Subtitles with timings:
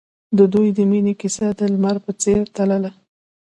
[0.37, 2.91] د دوی د مینې کیسه د لمر په څېر تلله.